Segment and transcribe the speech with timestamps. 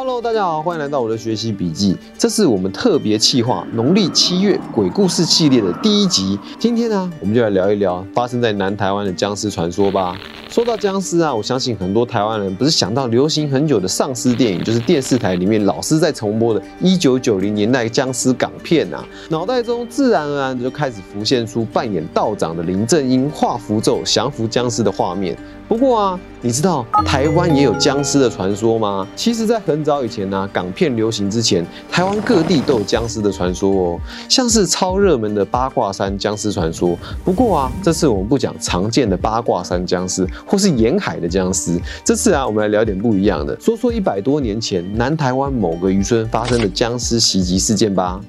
[0.00, 1.96] Hello，大家好，欢迎来到我的学习笔记。
[2.16, 6.38] 这是我们特别企划农历七月鬼故事系列的第一集。
[6.56, 10.16] 今天呢，我们就来聊一聊发生在南台湾的僵尸传说吧。
[10.58, 25.38] 说到僵尸啊，我相信很多台湾人不是想到流行很久的丧尸电影，就是电视台里面老是在重播的1990年代僵尸港片啊，脑袋中自然而然就开始浮现出扮演道长的林正英画符咒降服僵尸的画面。
[25.68, 29.06] 不过啊，你知道台湾也有僵尸的传说吗？
[29.14, 36.96] 其实，在很早以前呢，港片流行之前，台湾各地都有僵尸的传说哦，像是超热门的八卦山僵尸传说。
[37.22, 41.78] 不过啊，这次我们不讲常见的八卦山僵尸，或是沿海的僵尸。
[42.02, 48.20] 这次啊，我们来聊点不一样的，说说一百多年前南台湾某个渔村发生的僵尸袭击事件吧。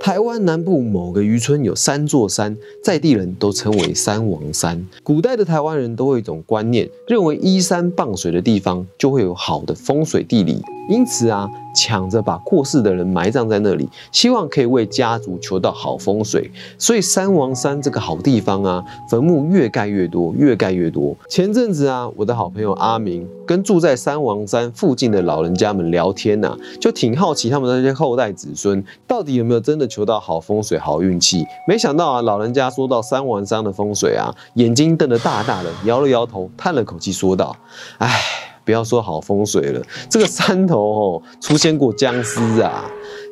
[0.00, 4.86] 台湾南部某个渔村有三座山，在地人都称为三王山。
[5.02, 11.48] 古代的台湾人都会有一种观念，认为依山傍水的地方就会有好的风水地理，因此啊。
[11.74, 16.50] 抢着把过世的人埋葬在那里，希望可以为家族求到好风水。
[16.76, 21.14] 所以三王山这个好地方啊，坟墓越盖越多，越盖越多。
[21.28, 31.46] 前阵子啊，我的好朋友阿明跟住在三王山附近的老人家们聊天呐，就挺好奇他们那些后代子孙到底有没有真的求到好风水、好运气。
[31.68, 37.54] 没想到啊，老人家说到三王山的风水啊，眼睛瞪得大大的，摇了摇头，叹了口气说道
[37.98, 38.08] ：“唉。”
[38.68, 42.84] 不要说好风水了，这个山头哦出现过僵尸啊！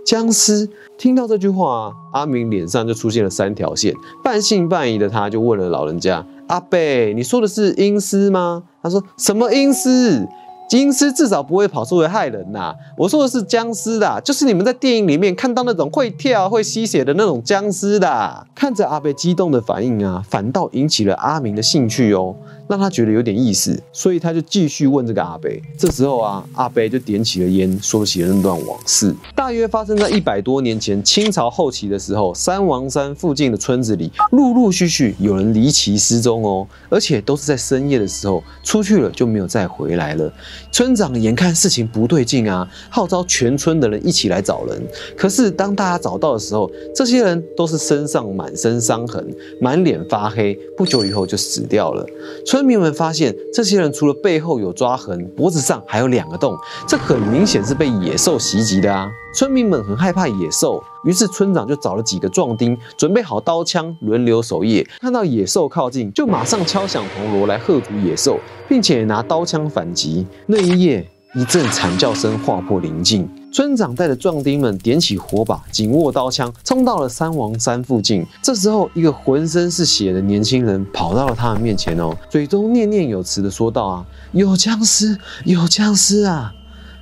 [0.02, 3.92] 僵尸听到这句话，阿明脸上就出现了三条线，
[4.24, 10.26] 半信半疑的他就问了老人家：“阿贝，你说的是阴尸吗？”他说：“什么阴尸？”
[10.68, 12.74] 僵尸至少不会跑出来害人呐！
[12.96, 18.46] 我说的是僵尸啦，就是你们在电影里面看到那种会跳、会吸血的那种僵尸的。
[18.52, 22.34] 看着阿贝激动的反应啊，反倒引起了阿明的兴趣哦，
[22.66, 25.62] 让他觉得有点意思，所以他就继续问这个阿贝。
[25.78, 29.14] 这时候啊，阿贝就点起了烟，说起了那段往事。
[29.36, 40.32] 大约发生在一百多年前，清朝后期的时候，三王山附近的村子里，陆陆续续有人离奇失踪哦，而且都是在深夜的时候出去了，就没有再回来了。
[40.70, 44.82] 村长眼看事情不对劲啊，号召全村的人一起来找人。
[45.16, 49.26] 可是当大家找到的时候，这些人都是身上满身伤痕，
[49.60, 52.06] 满脸发黑，不久以后就死掉了。
[52.44, 56.56] 村民们发现，这些人除了背后有抓痕，脖子上还有两个洞，
[56.86, 59.10] 这很明显是被野兽袭击的啊！
[59.36, 64.82] 村民们很害怕野兽，于是村长就找了几个壮丁，准备好刀枪，轮流守夜。
[64.98, 70.26] 看到野兽靠近，就马上敲响铜锣来喝阻野兽，并且拿刀枪反击。
[70.46, 73.28] 那一夜，一阵惨叫声划破宁静。
[73.52, 78.24] 村长带着壮丁们点起火把，紧握刀枪，冲到了三王山附近。
[78.42, 86.54] 这时候，一个浑身是血的年轻人跑到了他们面前哦，嘴中念念有词的说道：“啊，有僵尸，有僵尸啊！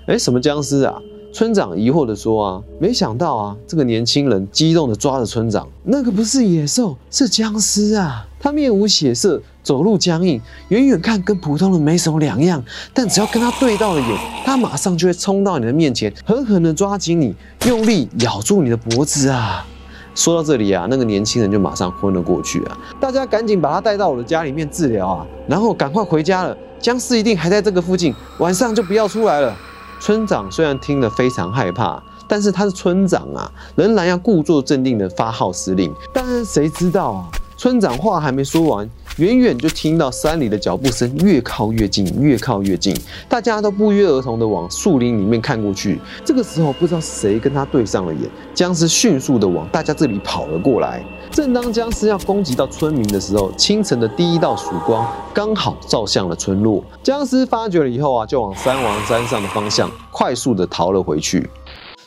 [0.06, 1.01] 哎，什么僵尸啊？”
[1.34, 8.25] 村长疑惑地说：“啊，没想到啊，这个年轻人激动地抓着村长，那个不是野兽，是僵尸啊！
[8.39, 12.62] 他面无血色，走路僵硬，远远看跟普通人没什么两样，
[12.93, 17.34] 但只要跟他对到了眼，他马上就会冲到你的面前，狠狠地抓紧你，
[17.66, 19.66] 用力咬住你的脖子啊！”
[20.15, 22.78] 说到这里啊，那个年轻人就马上昏了过去啊！
[23.01, 29.53] 大家赶紧把他带到我的家里面治疗啊，然后赶快回家了，僵尸一定还在这个附近，晚上就不要出来了。
[30.00, 35.93] 村长虽然听了非常害怕，但是他是村长啊，仍然要故作镇定的发号施令。
[36.12, 38.88] 但是谁知道啊，村长话还没说完，
[39.19, 42.92] 远远就听到山里的脚步声越靠越近，越靠越近。
[43.28, 46.00] 大家都不约而同的往树林里面看过去。
[46.25, 51.00] 这个时候，不知道谁跟他对上了眼，僵尸迅速的往大家这里跑了过来。
[51.30, 56.82] 正当僵尸要攻击到村民的时候，清晨的第一道曙光刚好照向了村落。
[57.00, 61.48] 僵尸发觉了以后啊，就往三王山上的方向快速的逃了回去。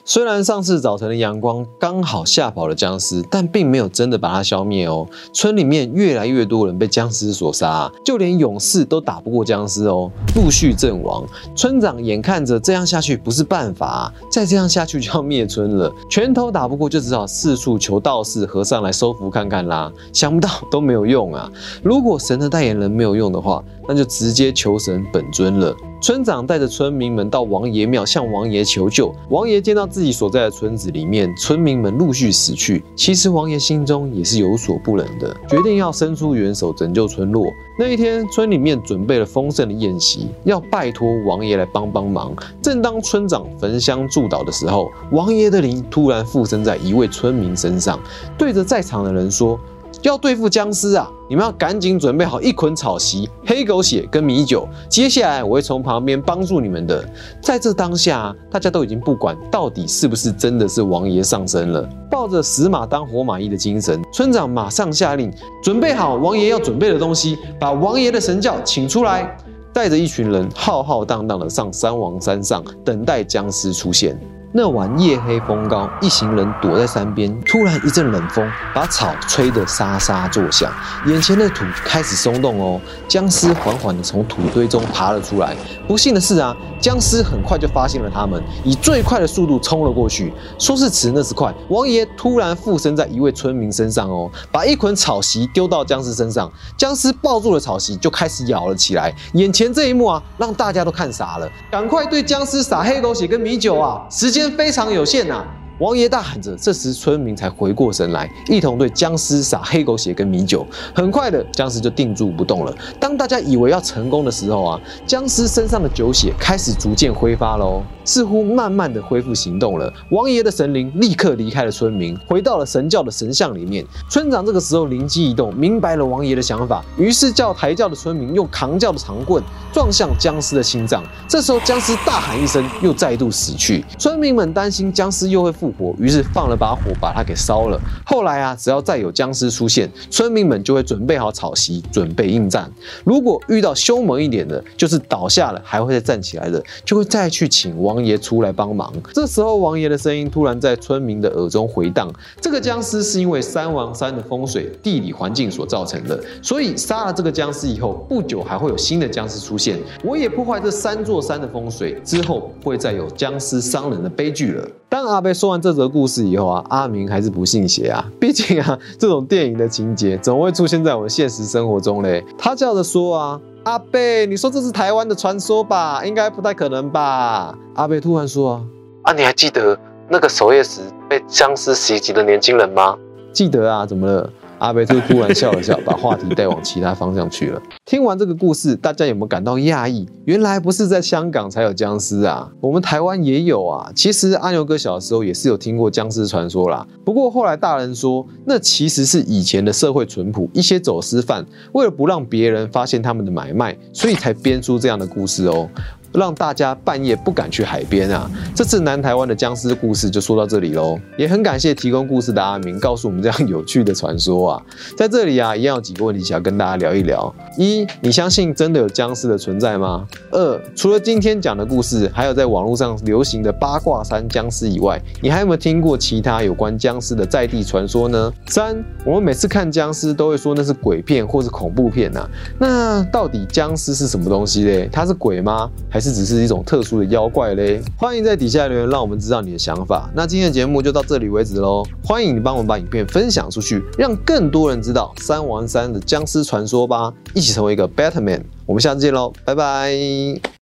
[0.09, 5.05] 虽然上次早晨的阳光刚好吓跑了僵尸，但并没有真的把它消灭哦。
[5.33, 11.25] 村里面越来越多人被僵尸所杀，就连勇士都打不过僵尸哦，陆续阵亡。
[11.53, 15.93] 村长眼看着这样下去不是办法，再这样下去就要灭村了。
[16.09, 19.91] 拳头打不过，就只好四处求道士、和尚来收服看看啦。
[20.13, 21.51] 想不到都没有用啊！
[21.83, 25.75] 如果神的代言人没有用的话，那就直接求神本尊了。
[26.07, 29.13] 村长带着村民们到王爷庙向王爷求救。
[29.27, 37.45] 王爷见到自己所在的村子里面村民们陆续死去，其实王爷心中也是有所不忍的，决定要伸出援手拯救村落。
[37.77, 42.33] 那一天，村里面准备了丰盛的宴席，要拜托王爷来帮帮忙。
[42.61, 47.99] 正当村长焚香祝祷的时候，王爷的灵突然附身在一位村民身上，
[48.37, 49.59] 对着在场的人说。
[50.07, 54.65] 要对付僵尸啊，你们要赶紧准备好一捆草席、黑狗血跟米酒。
[54.87, 57.05] 接下来我会从旁边帮助你们的。
[57.41, 65.29] 在这当下，大家都已经不管到底是不是真的是王爷上身了，抱着死马当活马医的精神，村长马上下令
[65.61, 69.37] 准备好王爷要准备的东西，把王爷的神教请出来，
[69.73, 74.17] 带着一群人浩浩荡荡的上三王山上，等待僵尸出现。
[74.53, 77.37] 那晚夜黑风高，一行人躲在山边。
[77.41, 80.71] 突然一阵冷风，把草吹得沙沙作响。
[81.05, 82.79] 眼前的土开始松动哦，
[83.09, 85.53] 僵尸缓缓地从土堆中爬了出来。
[85.85, 90.33] 不幸的是啊，僵尸很快就发现了他们，以最快的速度冲了过去。
[90.57, 91.53] 说是迟，那是快。
[91.67, 99.13] 王爷突然附身在一位村民身上哦，把一捆草席丢到僵尸身上，僵尸抱住了草席就开始咬了起来。
[99.33, 101.49] 眼前这一幕啊，让大家都看傻了。
[101.69, 104.01] 赶快对僵尸撒黑狗血跟米酒啊！
[104.09, 104.36] 时间。
[104.37, 105.43] 时间非常有限呐。
[105.79, 110.65] 王爷大喊着，这时村民才回过神来，一同对僵尸撒黑狗血跟米酒。
[110.95, 112.75] 很快的，僵尸就定住不动了。
[112.99, 119.93] 当大家以为要成功的时候啊，僵尸身上的酒血开始逐渐挥发喽，似乎慢慢的恢复行动了。
[120.09, 123.85] 王爷的神灵立刻离开了村民，回到了神教的神像里面。
[124.09, 131.03] 村长这个时候灵机一动，明白了王爷的想法，于是叫抬轿的村民用扛轿的长棍撞向僵尸的心脏。
[131.27, 133.85] 这时候僵尸大喊一声，又再度死去。
[133.99, 135.66] 村民们担心僵尸又会复。
[135.67, 137.79] 复活，于是放了把火把它给烧了。
[138.05, 142.71] 后来啊，只要再有僵尸出现，村民们就会准备好草席，准备应战。
[143.03, 148.93] 如果遇到凶猛一点的，就是倒下了还会再站起来的，就会再去请王爷出来帮忙。
[149.13, 159.77] 这时候，王爷的声音突然在村民的耳中回荡：这个僵尸是因为三王山的风水地理环境所造成的，所以杀了这个僵尸以后，不久还会有新的僵尸出现。
[160.03, 164.67] 我也破坏这三座山的风水之后，不会再有僵尸伤人的悲剧了。
[164.89, 168.05] 当阿贝说完这则故事以后啊，阿明还是不信邪啊。
[168.19, 172.23] 毕竟啊，这种电影的情节怎么会出现在我们现实生活中嘞？
[172.37, 176.03] 他叫着说啊，阿贝，你说这是台湾的传说吧？
[176.05, 177.57] 应该不太可能吧？
[177.75, 178.63] 阿贝突然说啊，
[179.03, 179.77] 啊，你还记得
[180.09, 182.97] 那个守夜时被僵尸袭击的年轻人吗？
[183.31, 184.29] 记得啊，怎么了？
[184.59, 187.61] 阿贝就突然笑了笑，把话题带往其他方向去了。
[187.85, 190.07] 听完这个故事，大家有没有感到讶异？
[190.25, 193.91] 原来不是在香港才有僵尸啊，我们台湾也有啊。
[193.95, 196.85] 其实阿牛哥小时候也是有听过僵尸传说啦。
[197.05, 205.69] 不过后来大人说，那其实是以前的社会淳朴，一些走私犯为了不让别人发现他们的买卖，所以才编出这样的故事哦。
[206.13, 208.29] 让大家半夜不敢去海边啊！
[208.55, 214.63] 这次南台湾的僵尸故事就说到这里喽，也很感谢提供故事的阿明，告诉我们这样有趣的传说啊！
[214.95, 220.07] 在这里啊，一样有几个问题想要跟大家聊一聊：一，你相信真的有僵尸的存在吗？
[220.31, 228.33] 二，除了今天讲的故事，还有在网络上流行的八卦山僵尸以外，你还有没有听过其他有关僵尸的在地传说呢？
[228.47, 232.27] 三，我们每次看僵尸都会说那是鬼片或是恐怖片呐，
[232.59, 234.89] 那到底僵尸是什么东西嘞？
[234.91, 235.69] 它是鬼吗？
[235.97, 236.17] 还是？
[236.17, 240.09] 只是一种特殊的妖怪嘞，欢迎在底下留言，让我们知道你的想法。
[240.15, 248.43] 那今天的节目就到这里为止喽，欢迎你帮我们把影片分享出去，让更多人知道三王三的僵尸传说吧，一起成为一个 better man。
[248.65, 250.47] 我们下次见喽，拜拜。